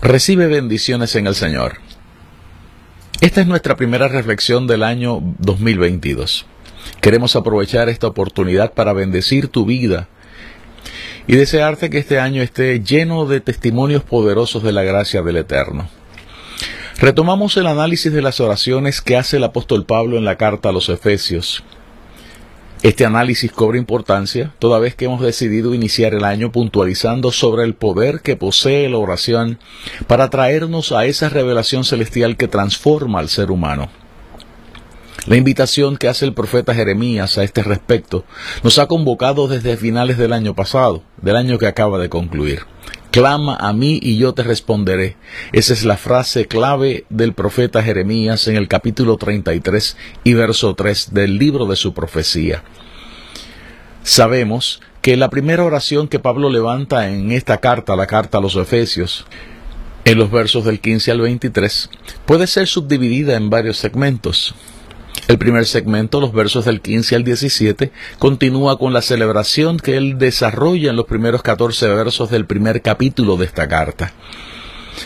[0.00, 1.78] Recibe bendiciones en el Señor.
[3.20, 6.46] Esta es nuestra primera reflexión del año 2022.
[7.00, 10.06] Queremos aprovechar esta oportunidad para bendecir tu vida
[11.26, 15.88] y desearte que este año esté lleno de testimonios poderosos de la gracia del Eterno.
[16.98, 20.72] Retomamos el análisis de las oraciones que hace el apóstol Pablo en la carta a
[20.72, 21.64] los Efesios
[22.82, 27.74] este análisis cobra importancia toda vez que hemos decidido iniciar el año puntualizando sobre el
[27.74, 29.58] poder que posee la oración
[30.06, 33.90] para traernos a esa revelación celestial que transforma al ser humano.
[35.26, 38.24] La invitación que hace el profeta Jeremías a este respecto
[38.62, 42.60] nos ha convocado desde finales del año pasado, del año que acaba de concluir.
[43.10, 45.16] Clama a mí y yo te responderé.
[45.52, 51.14] Esa es la frase clave del profeta Jeremías en el capítulo 33 y verso 3
[51.14, 52.62] del libro de su profecía.
[54.02, 58.56] Sabemos que la primera oración que Pablo levanta en esta carta, la carta a los
[58.56, 59.24] Efesios,
[60.04, 61.90] en los versos del 15 al 23,
[62.26, 64.54] puede ser subdividida en varios segmentos.
[65.26, 70.18] El primer segmento, los versos del 15 al 17, continúa con la celebración que él
[70.18, 74.12] desarrolla en los primeros 14 versos del primer capítulo de esta carta.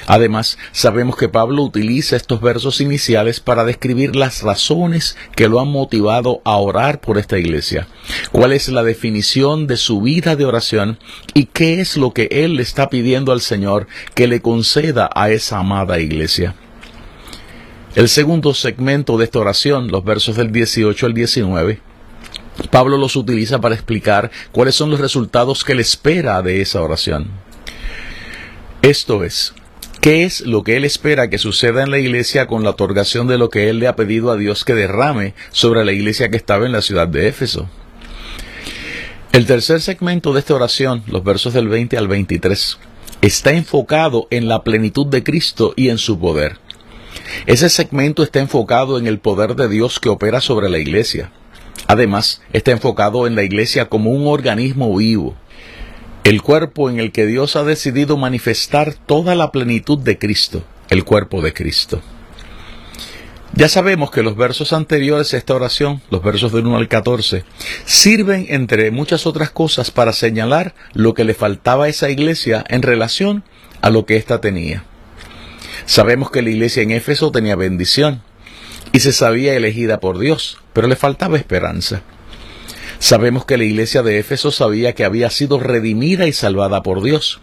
[0.06, 5.68] Además, sabemos que Pablo utiliza estos versos iniciales para describir las razones que lo han
[5.68, 7.88] motivado a orar por esta iglesia,
[8.30, 10.98] cuál es la definición de su vida de oración
[11.34, 15.58] y qué es lo que él está pidiendo al Señor que le conceda a esa
[15.58, 16.54] amada iglesia.
[17.94, 21.78] El segundo segmento de esta oración, los versos del 18 al 19,
[22.70, 27.28] Pablo los utiliza para explicar cuáles son los resultados que él espera de esa oración.
[28.80, 29.52] Esto es,
[30.00, 33.36] ¿qué es lo que él espera que suceda en la iglesia con la otorgación de
[33.36, 36.64] lo que él le ha pedido a Dios que derrame sobre la iglesia que estaba
[36.64, 37.68] en la ciudad de Éfeso?
[39.32, 42.78] El tercer segmento de esta oración, los versos del 20 al 23,
[43.20, 46.61] está enfocado en la plenitud de Cristo y en su poder.
[47.46, 51.30] Ese segmento está enfocado en el poder de Dios que opera sobre la iglesia.
[51.86, 55.34] Además, está enfocado en la iglesia como un organismo vivo,
[56.24, 61.04] el cuerpo en el que Dios ha decidido manifestar toda la plenitud de Cristo, el
[61.04, 62.00] cuerpo de Cristo.
[63.54, 67.44] Ya sabemos que los versos anteriores a esta oración, los versos del 1 al 14,
[67.84, 72.80] sirven, entre muchas otras cosas, para señalar lo que le faltaba a esa iglesia en
[72.80, 73.44] relación
[73.82, 74.84] a lo que ésta tenía.
[75.86, 78.22] Sabemos que la iglesia en Éfeso tenía bendición
[78.92, 82.02] y se sabía elegida por Dios, pero le faltaba esperanza.
[82.98, 87.40] Sabemos que la iglesia de Éfeso sabía que había sido redimida y salvada por Dios,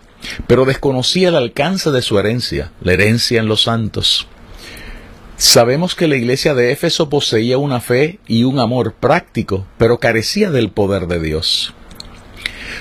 [0.48, 4.28] pero desconocía el alcance de su herencia, la herencia en los santos.
[5.36, 10.50] Sabemos que la iglesia de Éfeso poseía una fe y un amor práctico, pero carecía
[10.52, 11.74] del poder de Dios.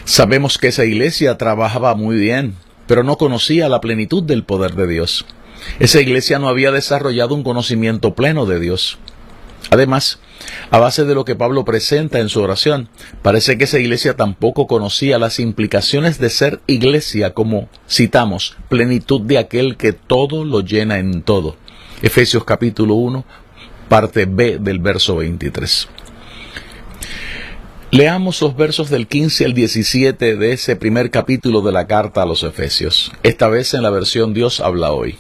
[0.05, 2.55] Sabemos que esa iglesia trabajaba muy bien,
[2.87, 5.25] pero no conocía la plenitud del poder de Dios.
[5.79, 8.99] Esa iglesia no había desarrollado un conocimiento pleno de Dios.
[9.71, 10.19] Además,
[10.71, 12.89] a base de lo que Pablo presenta en su oración,
[13.23, 19.39] parece que esa iglesia tampoco conocía las implicaciones de ser iglesia como, citamos, plenitud de
[19.39, 21.57] aquel que todo lo llena en todo.
[22.03, 23.25] Efesios capítulo 1,
[23.89, 25.89] parte B del verso 23.
[27.91, 32.27] Leamos los versos del 15 al 17 de ese primer capítulo de la carta a
[32.27, 35.17] los Efesios, esta vez en la versión Dios habla hoy.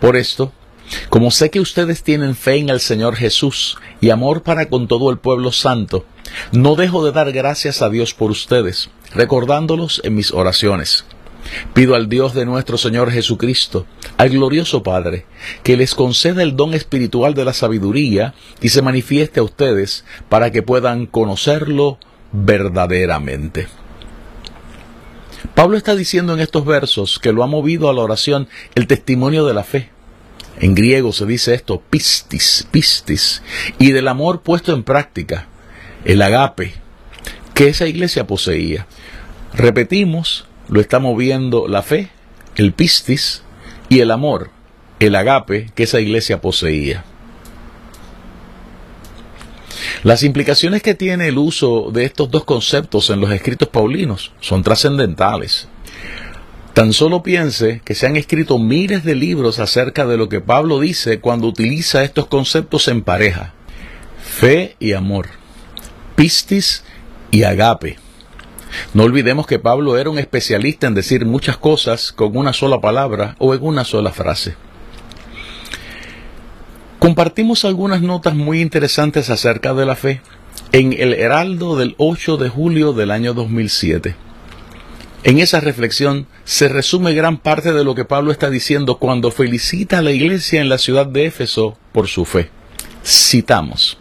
[0.00, 0.52] Por esto,
[1.08, 5.10] como sé que ustedes tienen fe en el Señor Jesús y amor para con todo
[5.10, 6.04] el pueblo santo,
[6.52, 11.04] no dejo de dar gracias a Dios por ustedes, recordándolos en mis oraciones.
[11.74, 15.26] Pido al Dios de nuestro Señor Jesucristo, al glorioso Padre,
[15.62, 20.50] que les conceda el don espiritual de la sabiduría y se manifieste a ustedes para
[20.50, 21.98] que puedan conocerlo
[22.32, 23.68] verdaderamente.
[25.56, 29.46] Pablo está diciendo en estos versos que lo ha movido a la oración el testimonio
[29.46, 29.88] de la fe.
[30.60, 33.42] En griego se dice esto, pistis, pistis,
[33.78, 35.48] y del amor puesto en práctica,
[36.04, 36.74] el agape,
[37.54, 38.86] que esa iglesia poseía.
[39.54, 42.10] Repetimos, lo está moviendo la fe,
[42.56, 43.42] el pistis,
[43.88, 44.50] y el amor,
[45.00, 47.02] el agape que esa iglesia poseía.
[50.02, 54.62] Las implicaciones que tiene el uso de estos dos conceptos en los escritos paulinos son
[54.62, 55.68] trascendentales.
[56.74, 60.78] Tan solo piense que se han escrito miles de libros acerca de lo que Pablo
[60.78, 63.54] dice cuando utiliza estos conceptos en pareja.
[64.22, 65.28] Fe y amor.
[66.14, 66.84] Pistis
[67.30, 67.96] y agape.
[68.92, 73.36] No olvidemos que Pablo era un especialista en decir muchas cosas con una sola palabra
[73.38, 74.54] o en una sola frase.
[77.06, 80.20] Compartimos algunas notas muy interesantes acerca de la fe
[80.72, 84.16] en el Heraldo del 8 de julio del año 2007.
[85.22, 89.98] En esa reflexión se resume gran parte de lo que Pablo está diciendo cuando felicita
[89.98, 92.50] a la iglesia en la ciudad de Éfeso por su fe.
[93.04, 93.98] Citamos.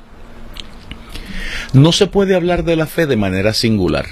[1.74, 4.08] No se puede hablar de la fe de manera singular.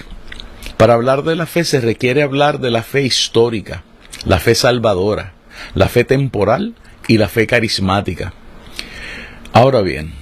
[0.77, 3.83] Para hablar de la fe se requiere hablar de la fe histórica,
[4.23, 5.33] la fe salvadora,
[5.73, 6.75] la fe temporal
[7.07, 8.35] y la fe carismática.
[9.55, 10.13] Ahora bien,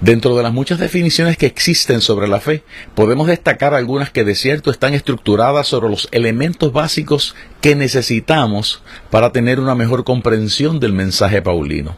[0.00, 2.62] dentro de las muchas definiciones que existen sobre la fe,
[2.94, 8.80] podemos destacar algunas que de cierto están estructuradas sobre los elementos básicos que necesitamos
[9.10, 11.96] para tener una mejor comprensión del mensaje paulino.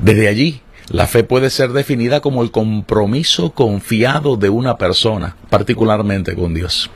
[0.00, 6.34] Desde allí, la fe puede ser definida como el compromiso confiado de una persona, particularmente
[6.34, 6.90] con Dios.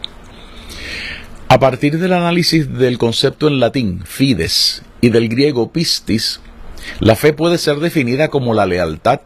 [1.49, 6.41] A partir del análisis del concepto en latín fides y del griego pistis,
[6.99, 9.21] la fe puede ser definida como la lealtad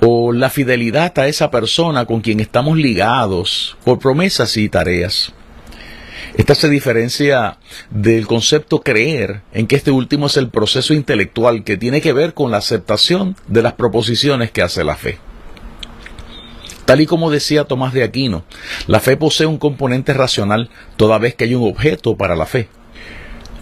[0.00, 5.32] o la fidelidad a esa persona con quien estamos ligados por promesas y tareas.
[6.36, 7.58] Esta se diferencia
[7.90, 12.34] del concepto creer, en que este último es el proceso intelectual que tiene que ver
[12.34, 15.18] con la aceptación de las proposiciones que hace la fe.
[16.84, 18.44] Tal y como decía Tomás de Aquino,
[18.86, 22.68] la fe posee un componente racional toda vez que hay un objeto para la fe.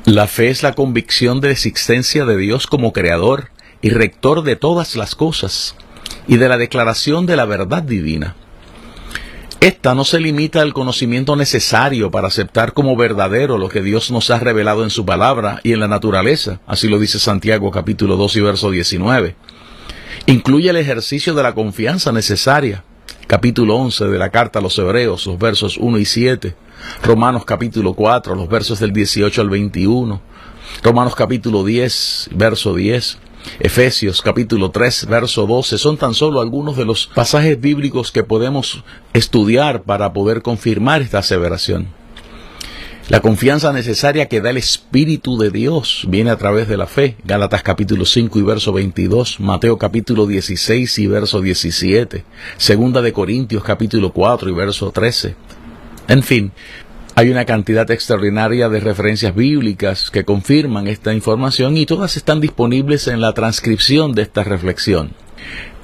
[0.06, 3.50] La fe es la convicción de la existencia de Dios como creador
[3.82, 5.75] y rector de todas las cosas
[6.29, 8.37] y de la declaración de la verdad divina.
[9.61, 14.31] Esta no se limita al conocimiento necesario para aceptar como verdadero lo que Dios nos
[14.31, 18.37] ha revelado en su palabra y en la naturaleza, así lo dice Santiago capítulo 2
[18.37, 19.35] y verso 19.
[20.26, 22.85] Incluye el ejercicio de la confianza necesaria,
[23.26, 26.55] capítulo 11 de la carta a los Hebreos, los versos 1 y 7,
[27.02, 30.20] Romanos capítulo 4, los versos del 18 al 21,
[30.82, 33.19] Romanos capítulo 10, verso 10,
[33.61, 38.82] Efesios capítulo 3, verso 12, son tan solo algunos de los pasajes bíblicos que podemos
[39.12, 41.88] estudiar para poder confirmar esta aseveración.
[43.08, 47.17] La confianza necesaria que da el Espíritu de Dios viene a través de la fe.
[47.23, 52.25] Gálatas capítulo 5 y verso 22, Mateo capítulo 16 y verso 17,
[52.56, 55.37] Segunda de Corintios capítulo 4 y verso 13,
[56.08, 56.53] en fin,
[57.14, 63.08] hay una cantidad extraordinaria de referencias bíblicas que confirman esta información y todas están disponibles
[63.08, 65.14] en la transcripción de esta reflexión.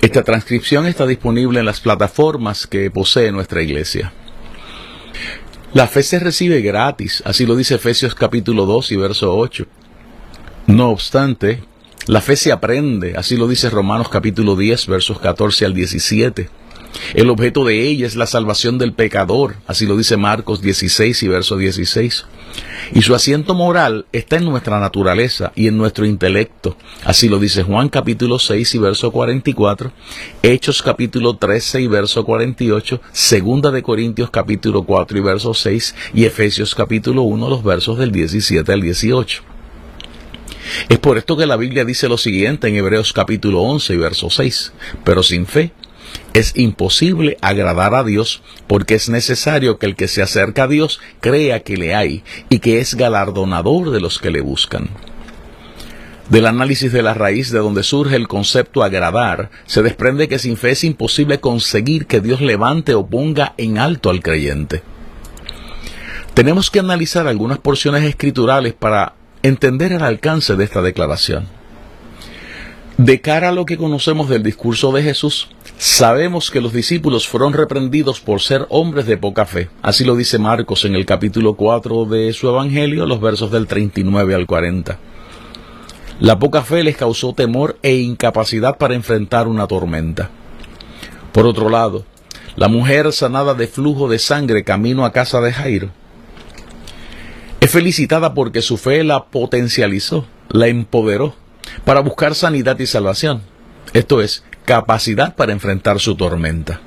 [0.02, 4.12] Esta transcripción está disponible en las plataformas que posee nuestra iglesia.
[5.72, 9.66] La fe se recibe gratis, así lo dice Efesios capítulo 2 y verso 8.
[10.66, 11.62] No obstante,
[12.06, 16.50] la fe se aprende, así lo dice Romanos capítulo 10 versos 14 al 17.
[17.14, 21.28] El objeto de ella es la salvación del pecador, así lo dice Marcos 16 y
[21.28, 22.26] verso 16.
[22.94, 27.62] Y su asiento moral está en nuestra naturaleza y en nuestro intelecto, así lo dice
[27.62, 29.92] Juan capítulo 6 y verso 44,
[30.42, 36.25] Hechos capítulo 13 y verso 48, Segunda de Corintios capítulo 4 y verso 6 y
[36.25, 39.42] Efesios capítulo 1 los versos del 17 al 18.
[40.88, 44.30] Es por esto que la Biblia dice lo siguiente en Hebreos capítulo 11 y verso
[44.30, 44.72] 6,
[45.04, 45.72] pero sin fe
[46.34, 51.00] es imposible agradar a Dios porque es necesario que el que se acerca a Dios
[51.20, 54.90] crea que le hay y que es galardonador de los que le buscan.
[56.28, 60.56] Del análisis de la raíz de donde surge el concepto agradar, se desprende que sin
[60.56, 64.82] fe es imposible conseguir que Dios levante o ponga en alto al creyente.
[66.32, 71.46] Tenemos que analizar algunas porciones escriturales para entender el alcance de esta declaración.
[73.04, 77.52] De cara a lo que conocemos del discurso de Jesús, sabemos que los discípulos fueron
[77.52, 79.71] reprendidos por ser hombres de poca fe.
[79.82, 84.37] Así lo dice Marcos en el capítulo 4 de su Evangelio, los versos del 39
[84.37, 85.00] al 40.
[86.21, 90.30] La poca fe les causó temor e incapacidad para enfrentar una tormenta.
[91.32, 92.04] Por otro lado,
[92.54, 95.90] la mujer sanada de flujo de sangre camino a casa de Jairo
[97.59, 101.41] es felicitada porque su fe la potencializó, la empoderó
[101.85, 103.43] para buscar sanidad y salvación.
[103.93, 106.81] Esto es, capacidad para enfrentar su tormenta.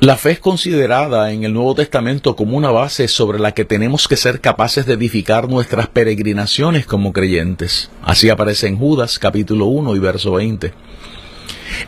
[0.00, 4.06] La fe es considerada en el Nuevo Testamento como una base sobre la que tenemos
[4.06, 7.90] que ser capaces de edificar nuestras peregrinaciones como creyentes.
[8.02, 10.74] Así aparece en Judas capítulo 1 y verso 20.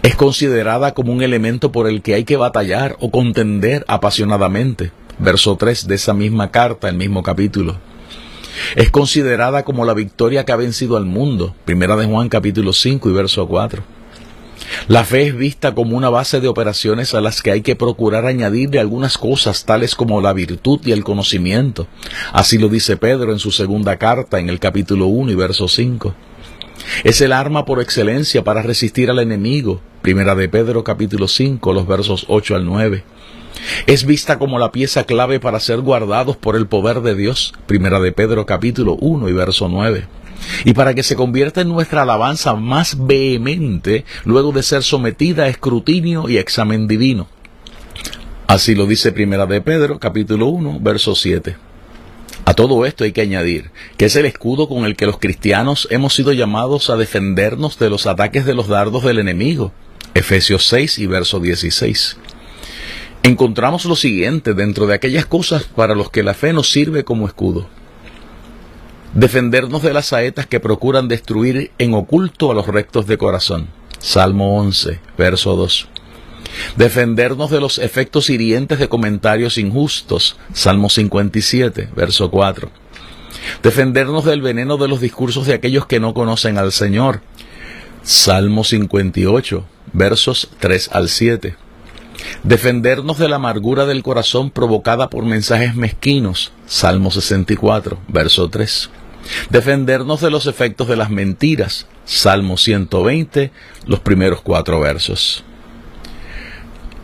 [0.02, 4.92] Es considerada como un elemento por el que hay que batallar o contender apasionadamente.
[5.18, 7.76] Verso 3 de esa misma carta, el mismo capítulo.
[8.74, 11.54] Es considerada como la victoria que ha vencido al mundo.
[11.64, 13.82] Primera de Juan capítulo 5 y verso 4.
[14.88, 18.26] La fe es vista como una base de operaciones a las que hay que procurar
[18.26, 21.86] añadirle algunas cosas tales como la virtud y el conocimiento.
[22.32, 26.14] Así lo dice Pedro en su segunda carta en el capítulo 1 y verso 5.
[27.04, 29.80] Es el arma por excelencia para resistir al enemigo.
[30.02, 33.04] Primera de Pedro capítulo 5, los versos 8 al 9.
[33.86, 37.52] Es vista como la pieza clave para ser guardados por el poder de Dios.
[37.66, 40.06] Primera de Pedro capítulo 1 y verso 9
[40.64, 45.48] y para que se convierta en nuestra alabanza más vehemente luego de ser sometida a
[45.48, 47.28] escrutinio y examen divino.
[48.46, 51.56] Así lo dice Primera de Pedro, capítulo 1, verso 7.
[52.44, 55.88] A todo esto hay que añadir que es el escudo con el que los cristianos
[55.90, 59.72] hemos sido llamados a defendernos de los ataques de los dardos del enemigo.
[60.14, 62.16] Efesios 6 y verso 16.
[63.26, 67.26] Encontramos lo siguiente dentro de aquellas cosas para los que la fe nos sirve como
[67.26, 67.66] escudo
[69.16, 73.68] defendernos de las saetas que procuran destruir en oculto a los rectos de corazón.
[73.98, 75.88] Salmo 11, verso 2.
[76.76, 80.36] Defendernos de los efectos hirientes de comentarios injustos.
[80.52, 82.70] Salmo 57, verso 4.
[83.62, 87.22] Defendernos del veneno de los discursos de aquellos que no conocen al Señor.
[88.02, 89.64] Salmo 58,
[89.94, 91.56] versos 3 al 7.
[92.42, 96.52] Defendernos de la amargura del corazón provocada por mensajes mezquinos.
[96.66, 98.90] Salmo 64, verso 3
[99.50, 101.86] defendernos de los efectos de las mentiras.
[102.04, 103.50] Salmo 120,
[103.86, 105.44] los primeros cuatro versos.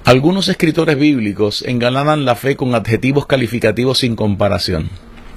[0.05, 4.91] Algunos escritores bíblicos engalanan la fe con adjetivos calificativos sin comparación,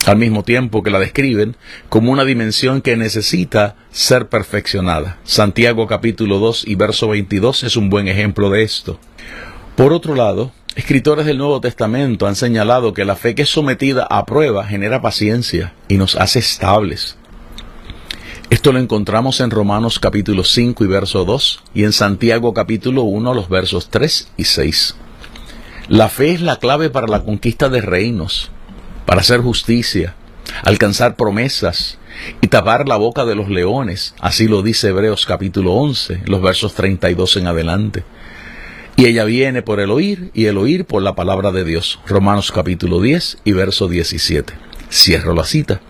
[0.05, 1.55] al mismo tiempo que la describen
[1.89, 5.20] como una dimensión que necesita ser perfeccionada.
[5.24, 9.00] Santiago capítulo 2 y verso 22 es un buen ejemplo de esto.
[9.75, 14.05] Por otro lado, Escritores del Nuevo Testamento han señalado que la fe que es sometida
[14.10, 17.17] a prueba genera paciencia y nos hace estables.
[18.50, 23.34] Esto lo encontramos en Romanos capítulo 5 y verso 2 y en Santiago capítulo 1
[23.34, 24.96] los versos 3 y 6.
[25.89, 28.51] La fe es la clave para la conquista de reinos,
[29.05, 30.15] para hacer justicia,
[30.63, 32.00] alcanzar promesas
[32.41, 34.13] y tapar la boca de los leones.
[34.20, 38.03] Así lo dice Hebreos capítulo 11, los versos 32 en adelante.
[38.98, 42.00] Y ella viene por el oír y el oír por la palabra de Dios.
[42.08, 44.54] Romanos capítulo 10 y verso 17.
[44.90, 45.82] Cierro la cita.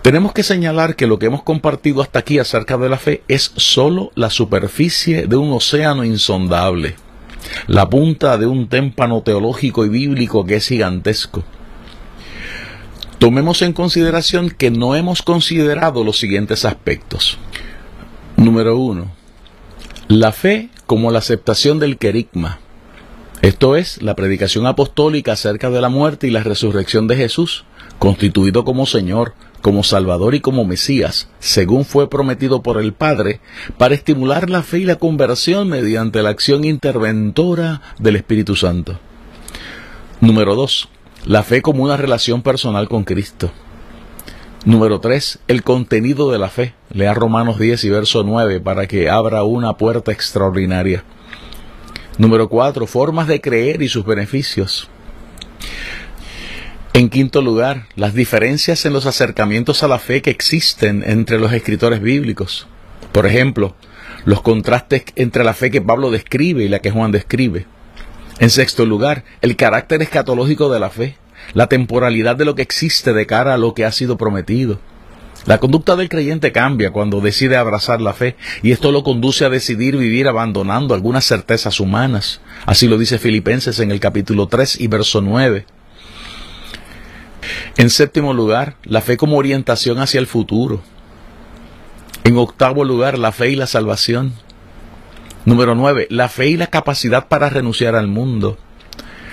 [0.00, 3.52] Tenemos que señalar que lo que hemos compartido hasta aquí acerca de la fe es
[3.56, 6.94] sólo la superficie de un océano insondable,
[7.66, 11.44] la punta de un témpano teológico y bíblico que es gigantesco.
[13.18, 17.36] Tomemos en consideración que no hemos considerado los siguientes aspectos.
[18.38, 19.10] Número uno,
[20.08, 22.58] la fe como la aceptación del querigma,
[23.42, 27.64] esto es, la predicación apostólica acerca de la muerte y la resurrección de Jesús,
[28.00, 33.38] constituido como Señor, como Salvador y como Mesías, según fue prometido por el Padre,
[33.78, 38.98] para estimular la fe y la conversión mediante la acción interventora del Espíritu Santo.
[40.20, 40.88] Número 2.
[41.26, 43.52] La fe como una relación personal con Cristo.
[44.66, 45.38] Número 3.
[45.48, 46.74] El contenido de la fe.
[46.92, 51.02] Lea Romanos 10 y verso 9 para que abra una puerta extraordinaria.
[52.18, 52.86] Número 4.
[52.86, 54.90] Formas de creer y sus beneficios.
[56.92, 61.54] En quinto lugar, las diferencias en los acercamientos a la fe que existen entre los
[61.54, 62.66] escritores bíblicos.
[63.12, 63.74] Por ejemplo,
[64.26, 67.64] los contrastes entre la fe que Pablo describe y la que Juan describe.
[68.40, 71.16] En sexto lugar, el carácter escatológico de la fe
[71.54, 74.80] la temporalidad de lo que existe de cara a lo que ha sido prometido.
[75.46, 79.50] La conducta del creyente cambia cuando decide abrazar la fe y esto lo conduce a
[79.50, 82.40] decidir vivir abandonando algunas certezas humanas.
[82.66, 85.64] Así lo dice Filipenses en el capítulo 3 y verso 9.
[87.78, 90.82] En séptimo lugar, la fe como orientación hacia el futuro.
[92.24, 94.34] En octavo lugar, la fe y la salvación.
[95.46, 98.58] Número 9, la fe y la capacidad para renunciar al mundo.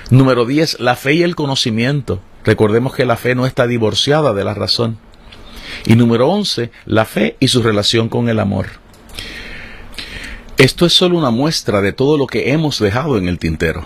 [0.09, 2.21] Número 10, la fe y el conocimiento.
[2.45, 4.97] Recordemos que la fe no está divorciada de la razón.
[5.85, 8.67] Y número 11, la fe y su relación con el amor.
[10.57, 13.85] Esto es solo una muestra de todo lo que hemos dejado en el tintero.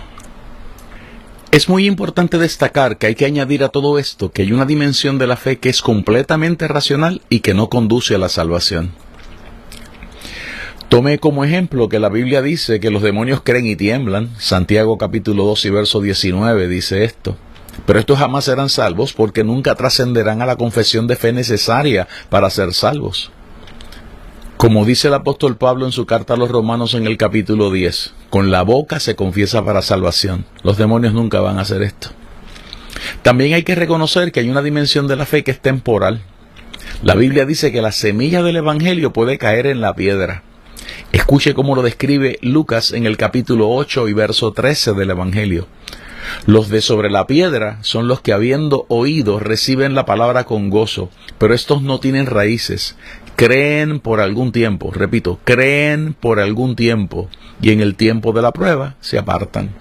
[1.52, 5.18] Es muy importante destacar que hay que añadir a todo esto que hay una dimensión
[5.18, 8.92] de la fe que es completamente racional y que no conduce a la salvación.
[10.92, 14.30] Tome como ejemplo que la Biblia dice que los demonios creen y tiemblan.
[14.38, 17.38] Santiago capítulo 2 y verso 19 dice esto.
[17.86, 22.50] Pero estos jamás serán salvos porque nunca trascenderán a la confesión de fe necesaria para
[22.50, 23.32] ser salvos.
[24.58, 28.14] Como dice el apóstol Pablo en su carta a los romanos en el capítulo 10,
[28.30, 30.44] con la boca se confiesa para salvación.
[30.62, 32.10] Los demonios nunca van a hacer esto.
[33.22, 36.22] También hay que reconocer que hay una dimensión de la fe que es temporal.
[37.02, 40.44] La Biblia dice que la semilla del Evangelio puede caer en la piedra.
[41.12, 45.68] Escuche cómo lo describe Lucas en el capítulo 8 y verso 13 del Evangelio.
[46.46, 51.10] Los de sobre la piedra son los que habiendo oído reciben la palabra con gozo,
[51.38, 52.96] pero estos no tienen raíces,
[53.36, 57.28] creen por algún tiempo, repito, creen por algún tiempo
[57.62, 59.72] y en el tiempo de la prueba se apartan.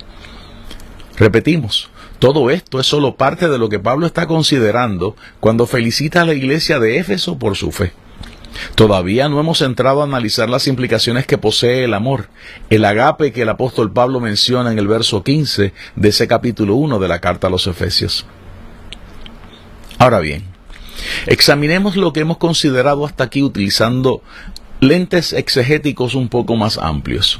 [1.16, 6.25] Repetimos, todo esto es solo parte de lo que Pablo está considerando cuando felicita a
[6.25, 7.92] la iglesia de Éfeso por su fe.
[8.75, 12.28] Todavía no hemos entrado a analizar las implicaciones que posee el amor,
[12.69, 16.99] el agape que el apóstol Pablo menciona en el verso 15 de ese capítulo 1
[16.99, 18.26] de la carta a los Efesios.
[19.99, 20.45] Ahora bien,
[21.26, 24.23] examinemos lo que hemos considerado hasta aquí utilizando
[24.80, 27.38] lentes exegéticos un poco más amplios.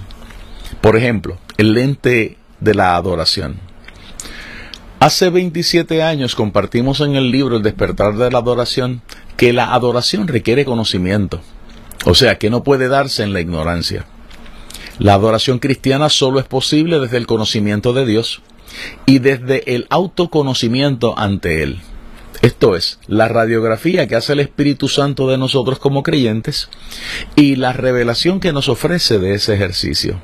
[0.81, 3.59] Por ejemplo, el lente de la adoración.
[5.01, 9.01] Hace 27 años compartimos en el libro El despertar de la adoración
[9.41, 11.41] que la adoración requiere conocimiento,
[12.05, 14.05] o sea, que no puede darse en la ignorancia.
[14.99, 18.43] La adoración cristiana solo es posible desde el conocimiento de Dios
[19.07, 21.81] y desde el autoconocimiento ante Él.
[22.43, 26.69] Esto es, la radiografía que hace el Espíritu Santo de nosotros como creyentes
[27.35, 30.21] y la revelación que nos ofrece de ese ejercicio.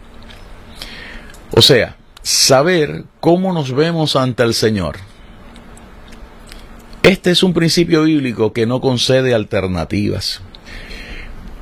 [1.53, 4.99] O sea, saber cómo nos vemos ante el Señor
[7.07, 10.41] este es un principio bíblico que no concede alternativas.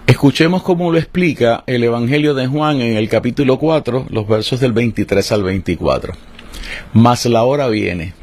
[0.07, 4.73] Escuchemos cómo lo explica el Evangelio de Juan en el capítulo 4, los versos del
[4.73, 6.15] 23 al 24.
[6.95, 8.15] Mas la hora viene,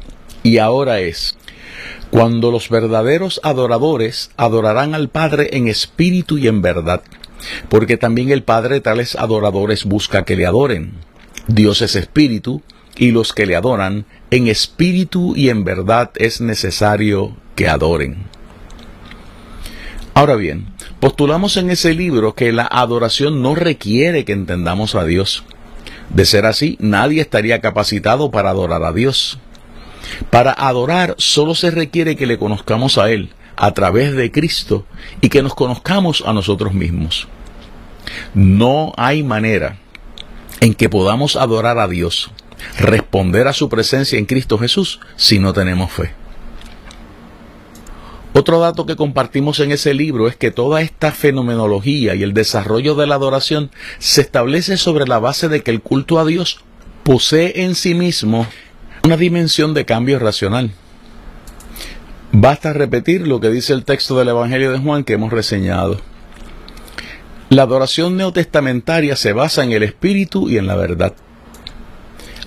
[0.42, 1.38] y ahora es,
[2.10, 7.02] cuando los verdaderos adoradores adorarán al Padre en espíritu y en verdad,
[7.68, 10.94] porque también el Padre tales adoradores busca que le adoren.
[11.46, 12.62] Dios es espíritu,
[12.96, 18.24] y los que le adoran, en espíritu y en verdad es necesario que adoren.
[20.14, 20.66] Ahora bien,
[21.00, 25.44] postulamos en ese libro que la adoración no requiere que entendamos a Dios.
[26.10, 29.38] De ser así, nadie estaría capacitado para adorar a Dios.
[30.30, 34.84] Para adorar solo se requiere que le conozcamos a Él a través de Cristo
[35.20, 37.28] y que nos conozcamos a nosotros mismos.
[38.34, 39.78] No hay manera
[40.60, 42.30] en que podamos adorar a Dios
[42.78, 46.12] responder a su presencia en Cristo Jesús si no tenemos fe.
[48.34, 52.94] Otro dato que compartimos en ese libro es que toda esta fenomenología y el desarrollo
[52.94, 56.60] de la adoración se establece sobre la base de que el culto a Dios
[57.02, 58.46] posee en sí mismo
[59.04, 60.70] una dimensión de cambio racional.
[62.30, 66.00] Basta repetir lo que dice el texto del Evangelio de Juan que hemos reseñado.
[67.50, 71.12] La adoración neotestamentaria se basa en el espíritu y en la verdad.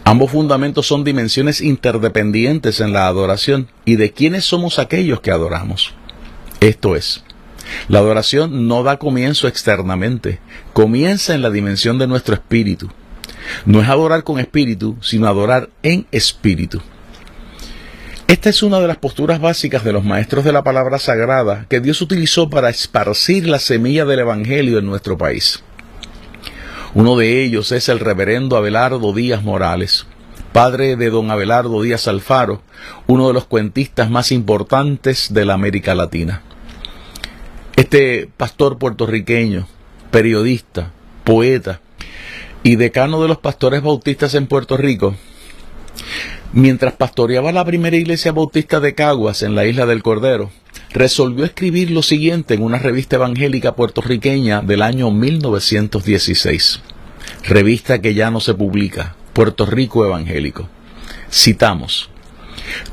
[0.07, 5.95] Ambos fundamentos son dimensiones interdependientes en la adoración y de quiénes somos aquellos que adoramos.
[6.59, 7.23] Esto es,
[7.87, 10.39] la adoración no da comienzo externamente,
[10.73, 12.91] comienza en la dimensión de nuestro espíritu.
[13.65, 16.83] No es adorar con espíritu, sino adorar en espíritu.
[18.27, 21.79] Esta es una de las posturas básicas de los maestros de la palabra sagrada que
[21.79, 25.63] Dios utilizó para esparcir la semilla del Evangelio en nuestro país.
[26.95, 30.05] Uno de ellos es el reverendo Abelardo Díaz Morales,
[30.53, 32.61] padre de don Abelardo Díaz Alfaro,
[33.05, 36.41] uno de los cuentistas más importantes de la América Latina.
[37.75, 39.67] Este pastor puertorriqueño,
[40.09, 40.93] periodista,
[41.25, 41.81] poeta
[42.63, 45.15] y decano de los pastores bautistas en Puerto Rico,
[46.53, 50.49] mientras pastoreaba la primera iglesia bautista de Caguas en la isla del Cordero,
[50.95, 56.79] resolvió escribir lo siguiente en una revista evangélica puertorriqueña del año 1916,
[57.43, 60.69] revista que ya no se publica, Puerto Rico Evangélico.
[61.29, 62.09] Citamos,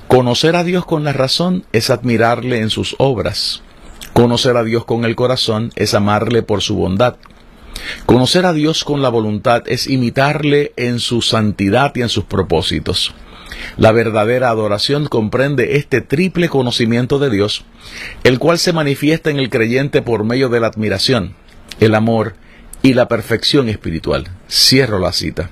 [0.09, 3.62] Conocer a Dios con la razón es admirarle en sus obras.
[4.12, 7.15] Conocer a Dios con el corazón es amarle por su bondad.
[8.05, 13.15] Conocer a Dios con la voluntad es imitarle en su santidad y en sus propósitos.
[13.77, 17.65] La verdadera adoración comprende este triple conocimiento de Dios,
[18.25, 21.35] el cual se manifiesta en el creyente por medio de la admiración,
[21.81, 22.35] el amor
[22.83, 24.29] y la perfección espiritual.
[24.49, 25.51] Cierro la cita.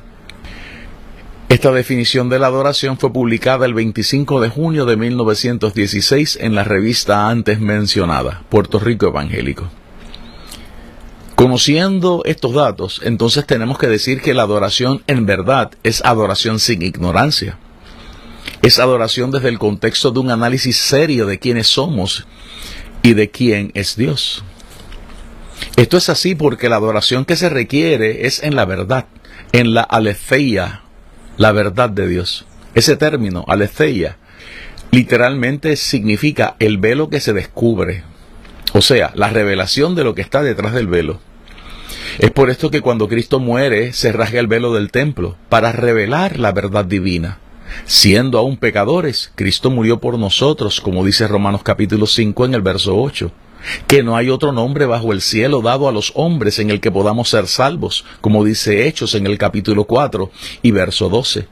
[1.48, 6.62] Esta definición de la adoración fue publicada el 25 de junio de 1916 en la
[6.62, 9.68] revista antes mencionada, Puerto Rico Evangélico.
[11.34, 16.82] Conociendo estos datos, entonces tenemos que decir que la adoración en verdad es adoración sin
[16.82, 17.58] ignorancia.
[18.62, 22.26] Es adoración desde el contexto de un análisis serio de quiénes somos
[23.02, 24.44] y de quién es Dios.
[25.76, 29.06] Esto es así porque la adoración que se requiere es en la verdad,
[29.52, 30.82] en la aletheia,
[31.36, 32.44] la verdad de Dios.
[32.74, 34.18] Ese término, aletheia,
[34.90, 38.04] literalmente significa el velo que se descubre,
[38.74, 41.20] o sea, la revelación de lo que está detrás del velo.
[42.18, 46.38] Es por esto que cuando Cristo muere se rasga el velo del templo, para revelar
[46.38, 47.38] la verdad divina.
[47.84, 52.96] Siendo aún pecadores, Cristo murió por nosotros, como dice Romanos capítulo 5 en el verso
[52.96, 53.32] 8
[53.86, 56.90] que no hay otro nombre bajo el cielo dado a los hombres en el que
[56.90, 60.30] podamos ser salvos, como dice Hechos en el capítulo 4
[60.62, 61.46] y verso 12.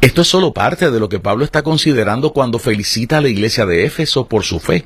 [0.00, 3.66] Esto es solo parte de lo que Pablo está considerando cuando felicita a la iglesia
[3.66, 4.84] de Éfeso por su fe.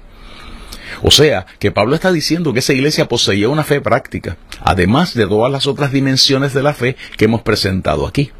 [1.02, 5.26] O sea, que Pablo está diciendo que esa iglesia poseía una fe práctica, además de
[5.26, 8.30] todas las otras dimensiones de la fe que hemos presentado aquí.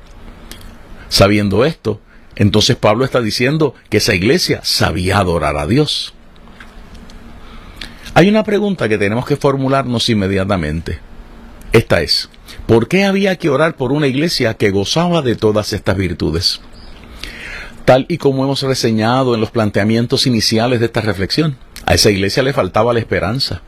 [1.15, 2.01] Sabiendo esto,
[2.35, 6.13] entonces Pablo está diciendo que esa iglesia sabía adorar a Dios.
[8.15, 10.99] Hay una pregunta que tenemos que formularnos inmediatamente.
[11.71, 12.31] Esta es,
[12.67, 16.61] ¿por qué había que orar por una iglesia que gozaba de todas estas virtudes?
[17.85, 22.43] Tal y como hemos reseñado en los planteamientos iniciales de esta reflexión, a esa iglesia
[22.43, 23.63] le faltaba la esperanza.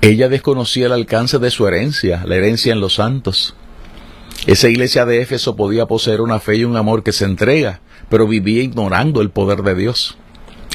[0.00, 3.54] Ella desconocía el alcance de su herencia, la herencia en los santos.
[4.46, 8.26] Esa iglesia de Éfeso podía poseer una fe y un amor que se entrega, pero
[8.26, 10.16] vivía ignorando el poder de Dios.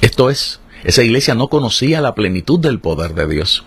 [0.02, 3.64] Esto es, esa iglesia no conocía la plenitud del poder de Dios.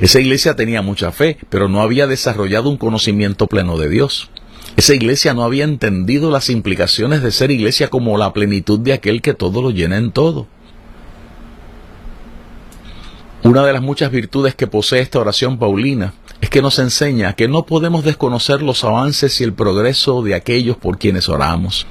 [0.00, 4.30] Esa iglesia tenía mucha fe, pero no había desarrollado un conocimiento pleno de Dios.
[4.76, 9.22] Esa iglesia no había entendido las implicaciones de ser iglesia como la plenitud de aquel
[9.22, 10.46] que todo lo llena en todo.
[13.42, 17.48] Una de las muchas virtudes que posee esta oración paulina es que nos enseña que
[17.48, 21.86] no podemos desconocer los avances y el progreso de aquellos por quienes oramos.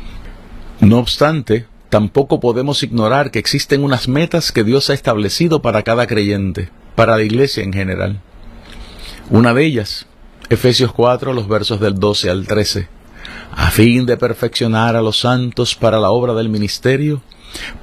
[0.79, 6.07] No obstante, tampoco podemos ignorar que existen unas metas que Dios ha establecido para cada
[6.07, 8.21] creyente, para la iglesia en general.
[9.29, 10.05] Una de ellas,
[10.49, 12.87] Efesios 4, los versos del 12 al 13,
[13.55, 17.21] a fin de perfeccionar a los santos para la obra del ministerio,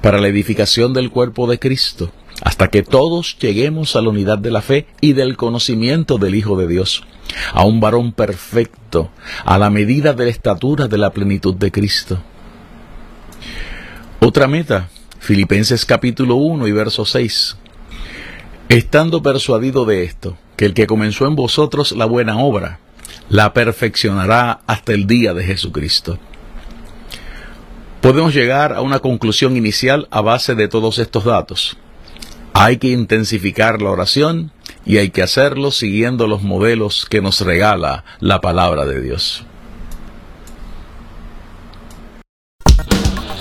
[0.01, 4.51] para la edificación del cuerpo de Cristo, hasta que todos lleguemos a la unidad de
[4.51, 7.03] la fe y del conocimiento del Hijo de Dios,
[7.53, 9.11] a un varón perfecto,
[9.45, 12.21] a la medida de la estatura de la plenitud de Cristo.
[14.19, 17.57] Otra meta, Filipenses capítulo 1 y verso 6.
[18.69, 22.79] Estando persuadido de esto, que el que comenzó en vosotros la buena obra,
[23.29, 26.17] la perfeccionará hasta el día de Jesucristo.
[28.01, 31.77] Podemos llegar a una conclusión inicial a base de todos estos datos.
[32.63, 34.53] Hay que intensificar la oración
[34.85, 39.43] y hay que hacerlo siguiendo los modelos que nos regala la palabra de Dios.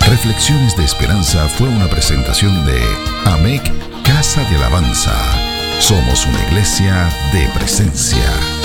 [0.00, 2.80] Reflexiones de Esperanza fue una presentación de
[3.26, 3.62] AMEC
[4.02, 5.14] Casa de Alabanza.
[5.78, 8.62] Somos una iglesia de presencia.